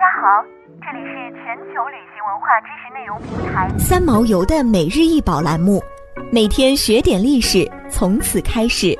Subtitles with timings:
[0.00, 0.42] 家好，
[0.80, 5.78] 这里是全球旅行文化知识内容平台三毛游的每日一宝栏目，
[6.32, 8.98] 每天学点历史，从此开始。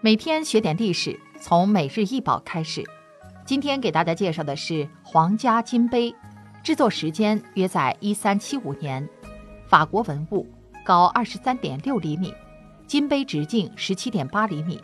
[0.00, 2.82] 每天学点历史，从每日一宝开始。
[3.46, 6.12] 今天给大家介绍的是皇家金杯，
[6.64, 9.08] 制作时间约在一三七五年，
[9.68, 10.44] 法国文物，
[10.84, 12.34] 高二十三点六厘米，
[12.84, 14.80] 金杯直径十七点八厘米。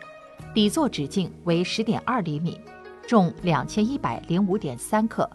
[0.53, 2.61] 底座直径为十点二厘米，
[3.07, 5.29] 重两千一百零五点三克。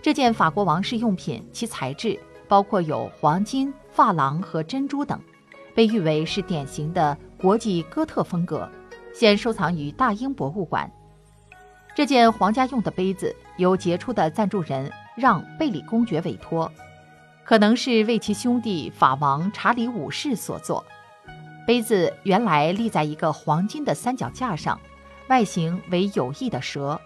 [0.00, 5.20] 这件法国王室用品，其材质包括有黄金、珐琅和珍珠等，
[5.74, 8.70] 被誉为是典型的国际哥特风格，
[9.12, 10.88] 现收藏于大英博物馆。
[11.96, 16.70] 这件皇家用的杯子由杰出的赞助人让·贝里公爵委托，
[17.44, 20.84] 可能是为其兄弟法王查理五世所做。
[21.68, 24.80] 杯子原来立在一个黄金的三脚架上，
[25.28, 26.98] 外形为有翼的蛇。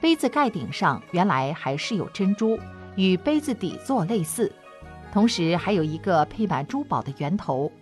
[0.00, 2.56] 杯子盖顶上原来还是有珍珠，
[2.94, 4.52] 与杯子底座类似，
[5.12, 7.72] 同时还有一个配满珠宝的圆头。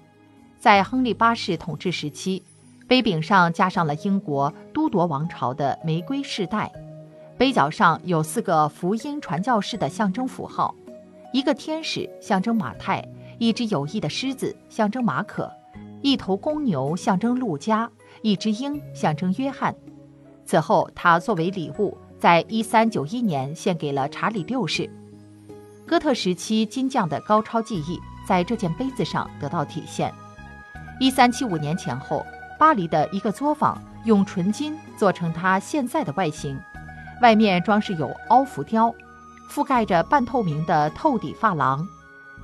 [0.59, 2.43] 在亨利八世统治时期，
[2.89, 6.73] 杯柄上加上了英国都铎王朝的玫瑰饰带。
[7.37, 10.75] 杯角上有四个福音传教士的象征符号：
[11.35, 13.07] 一个天使象征马太，
[13.39, 15.53] 一只有翼的狮子象征马可。
[16.03, 17.91] 一头公牛象征路加，
[18.23, 19.75] 一只鹰象征约翰。
[20.45, 24.89] 此后，他作为礼物，在一三九一年献给了查理六世。
[25.87, 30.13] 哥特时期金匠的高超技艺在这件杯子上得到体现。
[30.99, 32.25] 一三七五年前后，
[32.59, 36.59] 巴黎的一个作坊用纯金做成它现在的外形，
[37.23, 38.95] 外面装饰有凹浮雕，
[39.51, 41.87] 覆盖着半透明的透底珐琅。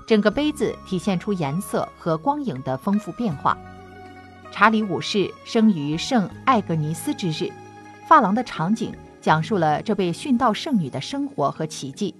[0.06, 3.56] 整个杯子体现出颜色和光影的丰富变化。
[4.50, 7.50] 查理五世生于圣艾格尼斯之日，
[8.06, 12.14] 发廊的场景讲述了这位殉道圣女的生活和奇迹，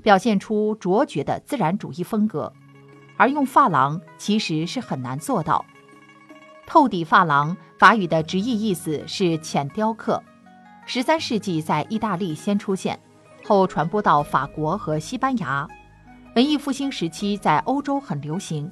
[0.00, 2.52] 表现出卓绝的自然主义风格。
[3.16, 5.64] 而用发廊其实是很难做到。
[6.66, 10.22] 透底发廊法语的直译意思是浅雕刻，
[10.86, 12.98] 十三世纪在意大利先出现，
[13.44, 15.68] 后传播到法国和西班牙。
[16.34, 18.70] 文艺复兴时期在欧洲很流行，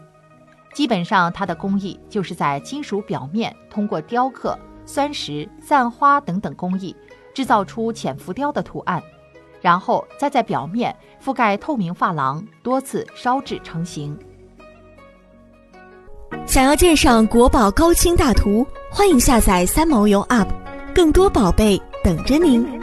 [0.72, 6.96] 基本上它的工艺就是在金属表面通过雕刻、酸蚀、散花等等工艺，
[7.34, 9.02] 制造出浅浮雕的图案，
[9.60, 14.18] 然后再在表面覆盖透明珐琅，多次烧制成型。
[16.46, 20.48] 想要鉴赏国宝高清大图，欢迎下载三毛游 App，
[20.94, 22.79] 更多宝贝等着您。